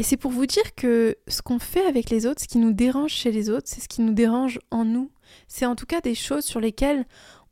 Et 0.00 0.02
c'est 0.02 0.16
pour 0.16 0.30
vous 0.30 0.46
dire 0.46 0.74
que 0.74 1.18
ce 1.28 1.42
qu'on 1.42 1.58
fait 1.58 1.84
avec 1.84 2.08
les 2.08 2.24
autres, 2.24 2.40
ce 2.40 2.48
qui 2.48 2.56
nous 2.56 2.72
dérange 2.72 3.12
chez 3.12 3.30
les 3.30 3.50
autres, 3.50 3.68
c'est 3.68 3.82
ce 3.82 3.88
qui 3.88 4.00
nous 4.00 4.14
dérange 4.14 4.58
en 4.70 4.86
nous. 4.86 5.10
C'est 5.46 5.66
en 5.66 5.76
tout 5.76 5.84
cas 5.84 6.00
des 6.00 6.14
choses 6.14 6.46
sur 6.46 6.58
lesquelles 6.58 7.04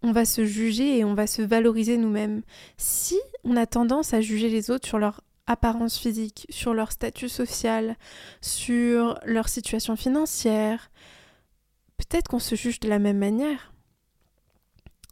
on 0.03 0.13
va 0.13 0.25
se 0.25 0.47
juger 0.47 0.97
et 0.97 1.05
on 1.05 1.13
va 1.13 1.27
se 1.27 1.43
valoriser 1.43 1.99
nous-mêmes. 1.99 2.41
Si 2.79 3.21
on 3.45 3.55
a 3.55 3.67
tendance 3.67 4.15
à 4.15 4.23
juger 4.23 4.49
les 4.49 4.71
autres 4.71 4.89
sur 4.89 4.99
leur 4.99 5.21
apparence 5.47 5.99
physique, 5.99 6.47
sur 6.49 6.73
leur 6.73 6.91
statut 6.91 7.29
social, 7.29 7.99
sur 8.41 9.21
leur 9.27 9.51
situation 9.51 9.95
financière, 9.95 10.91
peut-être 11.99 12.29
qu'on 12.29 12.39
se 12.39 12.55
juge 12.55 12.81
de 12.81 12.89
la 12.89 12.99
même 12.99 13.19
manière 13.19 13.75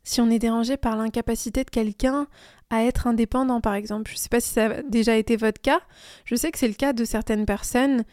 si 0.06 0.20
on 0.20 0.30
est 0.30 0.38
dérangé 0.38 0.76
par 0.76 0.96
l'incapacité 0.96 1.64
de 1.64 1.70
quelqu'un 1.70 2.28
à 2.70 2.84
être 2.84 3.08
indépendant, 3.08 3.60
par 3.60 3.75
exemple. 3.75 4.08
Je 4.08 4.14
ne 4.14 4.18
sais 4.20 4.28
pas 4.28 4.40
si 4.40 4.50
ça 4.50 4.66
a 4.66 4.82
déjà 4.82 5.16
été 5.16 5.36
votre 5.36 5.60
cas. 5.60 5.80
Je 6.25 6.36
sais 6.36 6.52
que 6.52 6.58
c'est 6.58 6.68
le 6.68 6.75
cas 6.75 6.92
de 6.92 7.04
certaines 7.04 7.44
personnes 7.44 8.04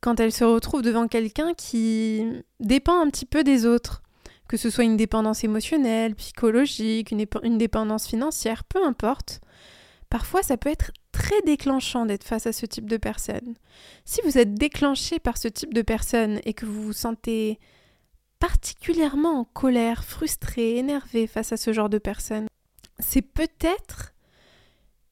quand 0.00 0.18
elles 0.18 0.32
se 0.32 0.42
retrouvent 0.42 0.82
devant 0.82 1.06
quelqu'un 1.06 1.54
qui 1.54 2.26
dépend 2.58 3.00
un 3.00 3.08
petit 3.10 3.26
peu 3.26 3.44
des 3.44 3.64
autres. 3.64 4.02
Que 4.48 4.56
ce 4.56 4.70
soit 4.70 4.84
une 4.84 4.96
dépendance 4.96 5.44
émotionnelle, 5.44 6.16
psychologique, 6.16 7.12
une, 7.12 7.58
dépendance 7.58 8.08
financière, 8.08 8.64
peu 8.64 8.84
importe. 8.84 9.40
Parfois, 10.10 10.42
ça 10.42 10.56
peut 10.56 10.70
être 10.70 10.90
très 11.12 11.40
déclenchant 11.42 12.06
d'être 12.06 12.24
face 12.24 12.48
à 12.48 12.52
ce 12.52 12.66
type 12.66 12.90
de 12.90 12.96
personne. 12.96 13.54
Si 14.04 14.20
vous 14.24 14.36
êtes 14.36 14.54
déclenché 14.54 15.20
par 15.20 15.38
ce 15.38 15.46
type 15.46 15.72
de 15.72 15.82
personne 15.82 16.40
et 16.44 16.54
que 16.54 16.66
vous 16.66 16.82
vous 16.82 16.92
sentez 16.92 17.60
particulièrement 18.38 19.40
en 19.40 19.44
colère, 19.44 20.04
frustré, 20.04 20.76
énervé 20.76 21.26
face 21.26 21.52
à 21.52 21.56
ce 21.56 21.72
genre 21.72 21.88
de 21.88 21.98
personnes, 21.98 22.46
c'est 22.98 23.22
peut-être 23.22 24.14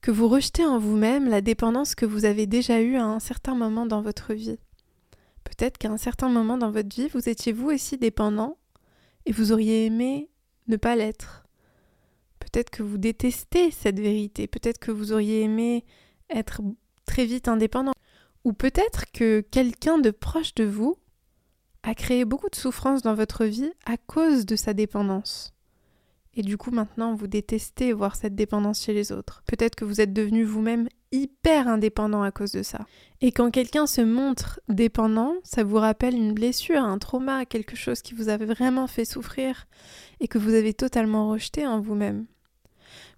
que 0.01 0.11
vous 0.11 0.27
rejetez 0.27 0.65
en 0.65 0.77
vous-même 0.77 1.27
la 1.27 1.41
dépendance 1.41 1.95
que 1.95 2.05
vous 2.05 2.25
avez 2.25 2.45
déjà 2.45 2.81
eue 2.81 2.95
à 2.95 3.05
un 3.05 3.19
certain 3.19 3.55
moment 3.55 3.85
dans 3.85 4.01
votre 4.01 4.33
vie. 4.33 4.59
Peut-être 5.43 5.77
qu'à 5.77 5.89
un 5.89 5.97
certain 5.97 6.29
moment 6.29 6.57
dans 6.57 6.71
votre 6.71 6.95
vie, 6.95 7.07
vous 7.07 7.29
étiez 7.29 7.53
vous 7.53 7.71
aussi 7.71 7.97
dépendant 7.97 8.57
et 9.25 9.31
vous 9.31 9.51
auriez 9.51 9.85
aimé 9.85 10.29
ne 10.67 10.77
pas 10.77 10.95
l'être. 10.95 11.45
Peut-être 12.39 12.69
que 12.69 12.83
vous 12.83 12.97
détestez 12.97 13.71
cette 13.71 13.99
vérité, 13.99 14.47
peut-être 14.47 14.79
que 14.79 14.91
vous 14.91 15.11
auriez 15.11 15.41
aimé 15.41 15.85
être 16.29 16.61
très 17.05 17.25
vite 17.25 17.47
indépendant. 17.47 17.93
Ou 18.43 18.53
peut-être 18.53 19.11
que 19.11 19.41
quelqu'un 19.41 19.97
de 19.97 20.11
proche 20.11 20.53
de 20.53 20.65
vous 20.65 20.97
a 21.85 21.93
créé 21.93 22.25
beaucoup 22.25 22.49
de 22.49 22.55
souffrance 22.55 23.03
dans 23.03 23.13
votre 23.13 23.45
vie 23.45 23.71
à 23.85 23.95
cause 23.97 24.45
de 24.45 24.55
sa 24.55 24.73
dépendance. 24.73 25.53
Et 26.33 26.41
du 26.41 26.57
coup 26.57 26.71
maintenant 26.71 27.13
vous 27.13 27.27
détestez 27.27 27.93
voir 27.93 28.15
cette 28.15 28.35
dépendance 28.35 28.81
chez 28.81 28.93
les 28.93 29.11
autres. 29.11 29.43
Peut-être 29.45 29.75
que 29.75 29.85
vous 29.85 30.01
êtes 30.01 30.11
devenu 30.11 30.43
vous-même 30.43 30.89
hyper 31.11 31.67
indépendant 31.67 32.23
à 32.23 32.31
cause 32.31 32.51
de 32.51 32.63
ça. 32.63 32.85
Et 33.21 33.31
quand 33.31 33.51
quelqu'un 33.51 33.85
se 33.85 34.01
montre 34.01 34.59
dépendant, 34.67 35.35
ça 35.43 35.63
vous 35.63 35.77
rappelle 35.77 36.15
une 36.15 36.33
blessure, 36.33 36.83
un 36.83 36.97
trauma, 36.97 37.45
quelque 37.45 37.75
chose 37.75 38.01
qui 38.01 38.15
vous 38.15 38.29
avait 38.29 38.45
vraiment 38.45 38.87
fait 38.87 39.05
souffrir 39.05 39.67
et 40.19 40.27
que 40.27 40.39
vous 40.39 40.55
avez 40.55 40.73
totalement 40.73 41.29
rejeté 41.29 41.67
en 41.67 41.79
vous-même. 41.79 42.25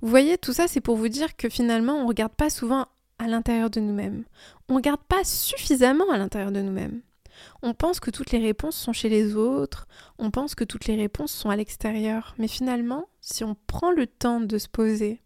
Vous 0.01 0.09
voyez, 0.09 0.37
tout 0.37 0.53
ça 0.53 0.67
c'est 0.67 0.81
pour 0.81 0.97
vous 0.97 1.07
dire 1.07 1.37
que 1.37 1.47
finalement 1.47 1.93
on 1.93 2.03
ne 2.03 2.07
regarde 2.07 2.33
pas 2.33 2.49
souvent 2.49 2.87
à 3.17 3.27
l'intérieur 3.27 3.69
de 3.69 3.79
nous-mêmes. 3.79 4.25
On 4.67 4.73
ne 4.73 4.79
regarde 4.79 5.01
pas 5.07 5.23
suffisamment 5.23 6.11
à 6.11 6.17
l'intérieur 6.17 6.51
de 6.51 6.61
nous-mêmes. 6.61 7.01
On 7.61 7.73
pense 7.73 7.99
que 7.99 8.11
toutes 8.11 8.31
les 8.31 8.39
réponses 8.39 8.75
sont 8.75 8.93
chez 8.93 9.09
les 9.09 9.35
autres, 9.35 9.87
on 10.17 10.31
pense 10.31 10.55
que 10.55 10.63
toutes 10.63 10.85
les 10.85 10.95
réponses 10.95 11.31
sont 11.31 11.49
à 11.49 11.55
l'extérieur, 11.55 12.35
mais 12.37 12.47
finalement, 12.47 13.07
si 13.21 13.43
on 13.43 13.55
prend 13.67 13.91
le 13.91 14.07
temps 14.07 14.41
de 14.41 14.57
se 14.57 14.67
poser, 14.67 15.21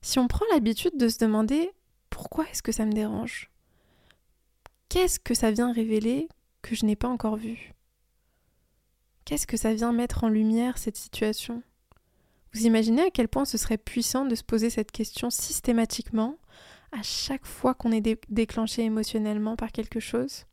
si 0.00 0.18
on 0.18 0.28
prend 0.28 0.44
l'habitude 0.52 0.96
de 0.96 1.08
se 1.08 1.18
demander 1.18 1.72
pourquoi 2.10 2.48
est-ce 2.48 2.62
que 2.62 2.72
ça 2.72 2.84
me 2.84 2.92
dérange? 2.92 3.50
Qu'est-ce 4.88 5.20
que 5.20 5.34
ça 5.34 5.50
vient 5.50 5.72
révéler 5.72 6.28
que 6.62 6.74
je 6.74 6.86
n'ai 6.86 6.96
pas 6.96 7.08
encore 7.08 7.36
vu? 7.36 7.74
Qu'est-ce 9.24 9.46
que 9.46 9.58
ça 9.58 9.74
vient 9.74 9.92
mettre 9.92 10.24
en 10.24 10.28
lumière 10.28 10.78
cette 10.78 10.96
situation? 10.96 11.62
Vous 12.54 12.64
imaginez 12.64 13.02
à 13.02 13.10
quel 13.10 13.28
point 13.28 13.44
ce 13.44 13.58
serait 13.58 13.76
puissant 13.76 14.24
de 14.24 14.34
se 14.34 14.42
poser 14.42 14.70
cette 14.70 14.90
question 14.90 15.28
systématiquement 15.28 16.38
à 16.92 17.02
chaque 17.02 17.44
fois 17.44 17.74
qu'on 17.74 17.92
est 17.92 18.18
déclenché 18.30 18.82
émotionnellement 18.82 19.56
par 19.56 19.70
quelque 19.70 20.00
chose? 20.00 20.46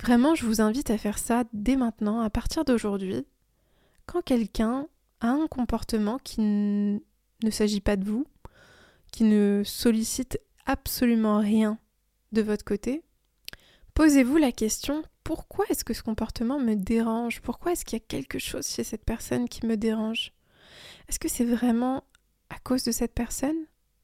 Vraiment, 0.00 0.34
je 0.34 0.44
vous 0.44 0.60
invite 0.60 0.90
à 0.90 0.98
faire 0.98 1.18
ça 1.18 1.44
dès 1.52 1.76
maintenant, 1.76 2.20
à 2.20 2.30
partir 2.30 2.64
d'aujourd'hui. 2.64 3.26
Quand 4.06 4.22
quelqu'un 4.22 4.86
a 5.20 5.28
un 5.28 5.46
comportement 5.46 6.18
qui 6.18 6.40
ne 6.40 7.50
s'agit 7.50 7.80
pas 7.80 7.96
de 7.96 8.04
vous, 8.04 8.26
qui 9.12 9.24
ne 9.24 9.62
sollicite 9.64 10.38
absolument 10.66 11.38
rien 11.38 11.78
de 12.32 12.42
votre 12.42 12.64
côté, 12.64 13.02
posez-vous 13.94 14.36
la 14.36 14.52
question 14.52 15.04
pourquoi 15.24 15.64
est-ce 15.70 15.84
que 15.84 15.94
ce 15.94 16.02
comportement 16.02 16.60
me 16.60 16.74
dérange? 16.74 17.40
Pourquoi 17.40 17.72
est-ce 17.72 17.84
qu'il 17.84 17.98
y 17.98 18.02
a 18.02 18.04
quelque 18.06 18.38
chose 18.38 18.66
chez 18.66 18.84
cette 18.84 19.04
personne 19.04 19.48
qui 19.48 19.64
me 19.66 19.76
dérange? 19.76 20.32
Est-ce 21.08 21.18
que 21.18 21.28
c'est 21.28 21.46
vraiment 21.46 22.04
à 22.50 22.58
cause 22.58 22.84
de 22.84 22.92
cette 22.92 23.14
personne? 23.14 23.56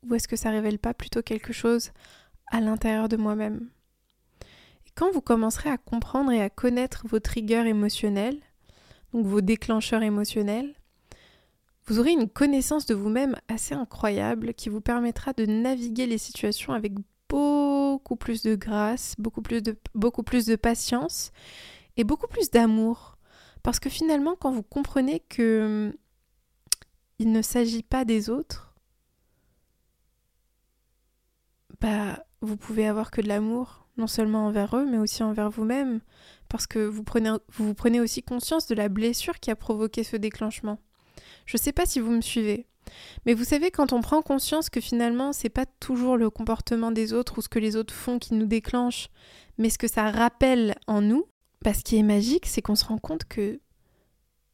Ou 0.08 0.14
est-ce 0.14 0.28
que 0.28 0.36
ça 0.36 0.50
révèle 0.50 0.78
pas 0.78 0.94
plutôt 0.94 1.22
quelque 1.22 1.52
chose 1.52 1.92
à 2.50 2.60
l'intérieur 2.60 3.08
de 3.08 3.18
moi-même? 3.18 3.68
Quand 5.00 5.10
vous 5.12 5.22
commencerez 5.22 5.70
à 5.70 5.78
comprendre 5.78 6.30
et 6.30 6.42
à 6.42 6.50
connaître 6.50 7.06
vos 7.08 7.20
triggers 7.20 7.66
émotionnels, 7.66 8.38
donc 9.14 9.24
vos 9.24 9.40
déclencheurs 9.40 10.02
émotionnels, 10.02 10.74
vous 11.86 11.98
aurez 11.98 12.10
une 12.10 12.28
connaissance 12.28 12.84
de 12.84 12.94
vous-même 12.94 13.34
assez 13.48 13.72
incroyable 13.72 14.52
qui 14.52 14.68
vous 14.68 14.82
permettra 14.82 15.32
de 15.32 15.46
naviguer 15.46 16.04
les 16.04 16.18
situations 16.18 16.74
avec 16.74 16.92
beaucoup 17.30 18.14
plus 18.14 18.42
de 18.42 18.54
grâce, 18.54 19.14
beaucoup 19.16 19.40
plus 19.40 19.62
de, 19.62 19.74
beaucoup 19.94 20.22
plus 20.22 20.44
de 20.44 20.54
patience 20.54 21.32
et 21.96 22.04
beaucoup 22.04 22.28
plus 22.28 22.50
d'amour. 22.50 23.16
Parce 23.62 23.80
que 23.80 23.88
finalement, 23.88 24.36
quand 24.38 24.52
vous 24.52 24.62
comprenez 24.62 25.20
que 25.20 25.96
il 27.18 27.32
ne 27.32 27.40
s'agit 27.40 27.82
pas 27.82 28.04
des 28.04 28.28
autres, 28.28 28.74
bah 31.80 32.22
vous 32.42 32.58
pouvez 32.58 32.86
avoir 32.86 33.10
que 33.10 33.22
de 33.22 33.28
l'amour 33.28 33.80
non 33.96 34.06
seulement 34.06 34.46
envers 34.46 34.76
eux, 34.76 34.86
mais 34.86 34.98
aussi 34.98 35.22
envers 35.22 35.50
vous-même, 35.50 36.00
parce 36.48 36.66
que 36.66 36.78
vous, 36.78 37.02
prenez, 37.02 37.32
vous, 37.52 37.74
prenez 37.74 38.00
aussi 38.00 38.22
conscience 38.22 38.66
de 38.66 38.74
la 38.74 38.88
blessure 38.88 39.38
qui 39.40 39.50
a 39.50 39.56
provoqué 39.56 40.04
ce 40.04 40.16
déclenchement. 40.16 40.78
Je 41.46 41.56
ne 41.56 41.60
sais 41.60 41.72
pas 41.72 41.86
si 41.86 42.00
vous 42.00 42.10
me 42.10 42.20
suivez, 42.20 42.66
mais 43.26 43.34
vous 43.34 43.44
savez, 43.44 43.70
quand 43.70 43.92
on 43.92 44.00
prend 44.00 44.22
conscience 44.22 44.70
que 44.70 44.80
finalement, 44.80 45.32
c'est 45.32 45.48
pas 45.48 45.66
toujours 45.66 46.16
le 46.16 46.30
comportement 46.30 46.90
des 46.90 47.12
autres 47.12 47.38
ou 47.38 47.42
ce 47.42 47.48
que 47.48 47.58
les 47.58 47.76
autres 47.76 47.94
font 47.94 48.18
qui 48.18 48.34
nous 48.34 48.46
déclenche, 48.46 49.08
mais 49.58 49.70
ce 49.70 49.78
que 49.78 49.88
ça 49.88 50.10
rappelle 50.10 50.74
en 50.86 51.00
nous, 51.00 51.26
bah, 51.62 51.74
ce 51.74 51.84
qui 51.84 51.96
est 51.96 52.02
magique, 52.02 52.46
c'est 52.46 52.62
qu'on 52.62 52.76
se 52.76 52.84
rend 52.84 52.98
compte 52.98 53.24
que 53.24 53.60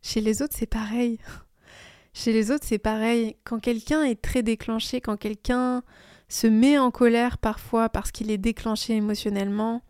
chez 0.03 0.21
les 0.21 0.43
autres, 0.43 0.55
c'est 0.57 0.67
pareil. 0.67 1.19
chez 2.13 2.33
les 2.33 2.51
autres, 2.51 2.65
c'est 2.67 2.79
pareil. 2.79 3.37
Quand 3.45 3.61
quelqu'un 3.61 4.03
est 4.03 4.21
très 4.21 4.43
déclenché, 4.43 5.01
quand 5.01 5.17
quelqu'un 5.17 5.83
se 6.29 6.47
met 6.47 6.79
en 6.79 6.91
colère 6.91 7.39
parfois 7.39 7.89
parce 7.89 8.11
qu'il 8.11 8.31
est 8.31 8.39
déclenché 8.39 8.95
émotionnellement, 8.95 9.83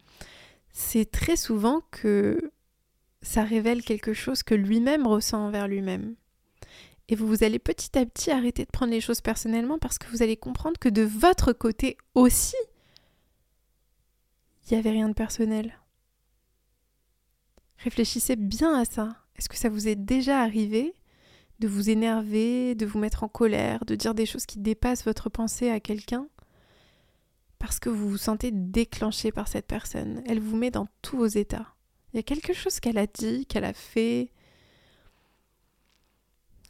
c'est 0.71 1.11
très 1.11 1.37
souvent 1.37 1.81
que 1.91 2.53
ça 3.23 3.43
révèle 3.43 3.83
quelque 3.83 4.13
chose 4.13 4.43
que 4.43 4.55
lui-même 4.55 5.07
ressent 5.07 5.47
envers 5.47 5.69
lui-même. 5.69 6.15
Et 7.09 7.15
vous, 7.15 7.45
allez 7.45 7.59
petit 7.59 7.97
à 7.99 8.05
petit 8.05 8.31
arrêter 8.31 8.65
de 8.65 8.71
prendre 8.71 8.93
les 8.93 9.01
choses 9.01 9.21
personnellement 9.21 9.79
parce 9.79 9.99
que 9.99 10.09
vous 10.09 10.23
allez 10.23 10.37
comprendre 10.37 10.79
que 10.79 10.89
de 10.89 11.03
votre 11.03 11.53
côté 11.53 11.97
aussi, 12.15 12.57
il 14.65 14.75
n'y 14.75 14.79
avait 14.79 14.91
rien 14.91 15.09
de 15.09 15.15
personnel. 15.15 15.79
Réfléchissez 17.79 18.37
bien 18.37 18.75
à 18.75 18.85
ça. 18.85 19.17
Est-ce 19.37 19.49
que 19.49 19.57
ça 19.57 19.69
vous 19.69 19.87
est 19.87 19.97
déjà 19.97 20.41
arrivé 20.41 20.95
de 21.59 21.69
vous 21.69 21.91
énerver, 21.91 22.75
de 22.75 22.87
vous 22.87 22.99
mettre 22.99 23.25
en 23.25 23.29
colère, 23.29 23.85
de 23.85 23.95
dire 23.95 24.15
des 24.15 24.27
choses 24.27 24.47
qui 24.47 24.59
dépassent 24.59 25.05
votre 25.05 25.31
pensée 25.31 25.71
à 25.71 25.81
quelqu'un 25.81 26.29
parce 27.59 27.79
que 27.79 27.89
vous 27.89 28.09
vous 28.09 28.19
sentez 28.19 28.51
déclenché 28.53 29.33
par 29.33 29.49
cette 29.49 29.67
personne. 29.67 30.23
Elle 30.27 30.41
vous 30.41 30.57
met 30.57 30.71
dans 30.71 30.89
tous 31.03 31.17
vos 31.17 31.27
états. 31.27 31.75
Il 32.13 32.17
y 32.17 32.21
a 32.21 32.23
quelque 32.23 32.53
chose 32.53 32.81
qu'elle 32.81 32.99
a 32.99 33.07
dit, 33.07 33.47
qu'elle 33.47 33.65
a 33.65 33.73
fait. 33.73 34.33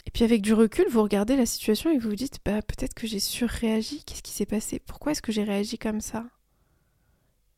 Et 0.07 0.11
puis 0.13 0.25
avec 0.25 0.43
du 0.43 0.55
recul, 0.55 0.87
vous 0.89 1.03
regardez 1.03 1.37
la 1.37 1.47
situation 1.47 1.91
et 1.91 1.99
vous 1.99 2.11
vous 2.11 2.17
dites 2.17 2.39
bah 2.45 2.63
peut-être 2.63 2.95
que 2.95 3.07
j'ai 3.07 3.19
surréagi, 3.19 4.05
qu'est-ce 4.05 4.23
qui 4.23 4.33
s'est 4.33 4.47
passé? 4.47 4.79
Pourquoi 4.79 5.13
est-ce 5.13 5.23
que 5.23 5.33
j'ai 5.33 5.45
réagi 5.45 5.79
comme 5.79 6.01
ça? 6.01 6.25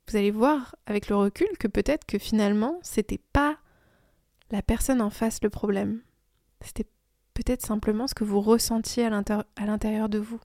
Vous 0.09 0.17
allez 0.17 0.31
voir 0.31 0.75
avec 0.87 1.09
le 1.09 1.17
recul 1.17 1.49
que 1.59 1.69
peut-être 1.69 2.07
que 2.07 2.19
finalement, 2.19 2.79
c'était 2.83 3.21
pas 3.33 3.59
la 4.51 4.63
personne 4.63 5.03
en 5.03 5.11
face 5.11 5.43
le 5.43 5.51
problème. 5.51 6.01
C'était 6.63 6.87
peut-être 7.45 7.65
simplement 7.65 8.09
ce 8.09 8.15
que 8.15 8.25
vous 8.25 8.41
ressentiez 8.41 9.07
à 9.07 9.65
l'intérieur 9.65 10.09
de 10.09 10.19
vous. 10.19 10.41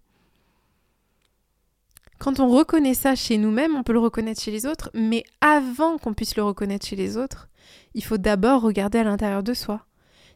Quand 2.20 2.40
on 2.40 2.48
reconnaît 2.50 2.94
ça 2.94 3.16
chez 3.16 3.40
nous-mêmes, 3.40 3.76
on 3.76 3.82
peut 3.82 3.94
le 3.94 4.00
reconnaître 4.00 4.40
chez 4.40 4.52
les 4.52 4.68
autres, 4.68 4.92
mais 4.94 5.24
avant 5.42 5.98
qu'on 5.98 6.14
puisse 6.14 6.36
le 6.36 6.44
reconnaître 6.44 6.86
chez 6.86 6.96
les 6.96 7.18
autres, 7.18 7.50
il 7.96 8.04
faut 8.04 8.20
d'abord 8.20 8.62
regarder 8.62 9.00
à 9.00 9.04
l'intérieur 9.04 9.42
de 9.42 9.56
soi. 9.56 9.88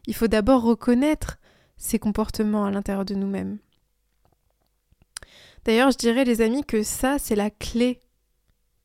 Il 0.06 0.16
faut 0.16 0.26
d'abord 0.26 0.62
reconnaître 0.62 1.38
ces 1.76 2.00
comportements 2.00 2.64
à 2.64 2.72
l'intérieur 2.72 3.04
de 3.04 3.14
nous-mêmes. 3.14 3.58
D'ailleurs, 5.64 5.92
je 5.92 5.98
dirais 5.98 6.24
les 6.24 6.40
amis 6.40 6.64
que 6.64 6.82
ça, 6.82 7.20
c'est 7.20 7.36
la 7.36 7.50
clé 7.50 8.00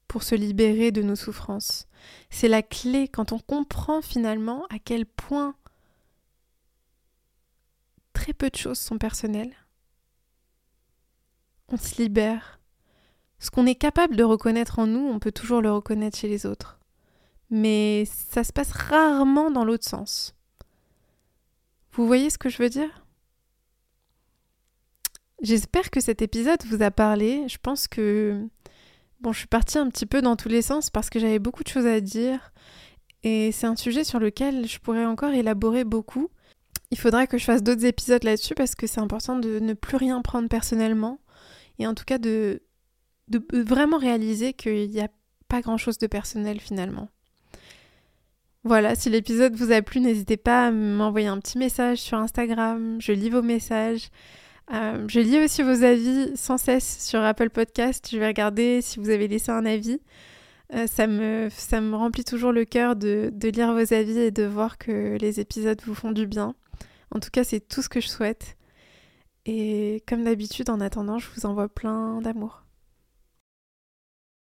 pour 0.08 0.22
se 0.22 0.36
libérer 0.36 0.92
de 0.92 1.01
nos 1.01 1.15
souffrances. 1.15 1.88
C'est 2.30 2.50
la 2.50 2.62
clé 2.62 3.08
quand 3.08 3.32
on 3.32 3.39
comprend 3.39 4.03
finalement 4.03 4.68
à 4.70 4.77
quel 4.77 5.08
point 5.08 5.56
très 8.24 8.34
peu 8.34 8.50
de 8.50 8.56
choses 8.56 8.80
sont 8.80 8.98
personnelles. 8.98 9.53
On 11.68 11.77
se 11.77 12.01
libère 12.01 12.62
ce 13.38 13.51
qu'on 13.51 13.65
est 13.65 13.75
capable 13.75 14.15
de 14.15 14.24
reconnaître 14.24 14.80
en 14.80 14.88
nous, 14.88 15.06
on 15.06 15.20
peut 15.20 15.34
toujours 15.34 15.62
le 15.62 15.70
reconnaître 15.70 16.18
chez 16.18 16.30
les 16.30 16.46
autres. 16.46 16.80
Mais 17.50 18.06
ça 18.06 18.46
se 18.46 18.53
passe 18.53 18.72
rarement 18.72 19.51
dans 19.51 19.65
l'autre 19.65 19.84
sens. 19.84 20.34
Vous 21.92 22.08
voyez 22.08 22.30
ce 22.30 22.38
que 22.38 22.48
je 22.48 22.63
veux 22.63 22.70
dire? 22.70 23.06
J'espère 25.42 25.92
que 25.92 26.00
cet 26.00 26.22
épisode 26.22 26.63
vous 26.68 26.82
a 26.82 26.92
parlé. 26.92 27.46
Je 27.50 27.58
pense 27.62 27.89
que 27.89 28.48
bon, 29.20 29.34
je 29.34 29.39
suis 29.39 29.48
partie 29.48 29.77
un 29.77 29.89
petit 29.89 30.06
peu 30.06 30.22
dans 30.22 30.38
tous 30.38 30.48
les 30.48 30.62
sens 30.62 30.89
parce 30.89 31.10
que 31.10 31.20
j'avais 31.20 31.39
beaucoup 31.39 31.63
de 31.63 31.70
choses 31.70 31.86
à 31.86 32.00
dire 32.00 32.53
et 33.24 33.51
c'est 33.51 33.68
un 33.68 33.75
sujet 33.75 34.06
sur 34.06 34.20
lequel 34.20 34.70
je 34.70 34.80
pourrais 34.80 35.06
encore 35.06 35.32
élaborer 35.32 35.84
beaucoup. 35.84 36.30
Il 36.93 37.00
faudra 37.00 37.25
que 37.25 37.39
je 37.39 37.43
fasse 37.43 37.63
d'autres 37.63 37.85
épisodes 37.85 38.23
là-dessus 38.23 38.53
parce 38.53 38.75
que 38.75 38.85
c'est 38.85 39.00
important 39.00 39.35
de 39.39 39.57
ne 39.57 39.73
plus 39.73 39.97
rien 39.97 40.21
prendre 40.21 40.47
personnellement 40.47 41.19
et 41.79 41.88
en 41.88 41.95
tout 41.95 42.03
cas 42.05 42.19
de 42.19 42.62
vraiment 43.51 43.97
réaliser 43.97 44.53
qu'il 44.53 44.91
n'y 44.91 45.01
a 45.01 45.07
pas 45.47 45.62
grand-chose 45.62 45.97
de 45.97 46.05
personnel 46.05 46.59
finalement. 46.59 47.09
Voilà, 48.63 48.93
si 48.93 49.09
l'épisode 49.09 49.55
vous 49.55 49.71
a 49.71 49.81
plu, 49.81 50.01
n'hésitez 50.01 50.38
pas 50.38 50.67
à 50.67 50.71
m'envoyer 50.71 51.25
un 51.25 51.39
petit 51.39 51.57
message 51.57 51.97
sur 51.97 52.19
Instagram, 52.19 52.97
je 53.01 53.12
lis 53.12 53.31
vos 53.31 53.41
messages. 53.41 54.09
Euh, 54.71 55.03
je 55.07 55.19
lis 55.19 55.39
aussi 55.39 55.63
vos 55.63 55.83
avis 55.83 56.31
sans 56.35 56.59
cesse 56.59 57.03
sur 57.03 57.21
Apple 57.21 57.50
Podcast. 57.50 58.07
Je 58.12 58.19
vais 58.19 58.27
regarder 58.27 58.81
si 58.83 59.00
vous 59.00 59.09
avez 59.09 59.27
laissé 59.27 59.51
un 59.51 59.65
avis. 59.65 60.00
Euh, 60.75 60.85
ça, 60.85 61.07
me, 61.07 61.47
ça 61.50 61.81
me 61.81 61.95
remplit 61.95 62.23
toujours 62.23 62.51
le 62.51 62.65
cœur 62.65 62.95
de, 62.95 63.31
de 63.33 63.50
lire 63.50 63.73
vos 63.73 63.93
avis 63.93 64.19
et 64.19 64.31
de 64.31 64.43
voir 64.43 64.77
que 64.77 65.17
les 65.19 65.39
épisodes 65.39 65.81
vous 65.87 65.96
font 65.96 66.11
du 66.11 66.27
bien. 66.27 66.53
En 67.13 67.19
tout 67.19 67.29
cas, 67.31 67.43
c'est 67.43 67.59
tout 67.59 67.81
ce 67.81 67.89
que 67.89 68.01
je 68.01 68.07
souhaite. 68.09 68.57
Et 69.45 70.03
comme 70.07 70.23
d'habitude, 70.23 70.69
en 70.69 70.81
attendant, 70.81 71.19
je 71.19 71.29
vous 71.35 71.45
envoie 71.45 71.69
plein 71.69 72.21
d'amour. 72.21 72.62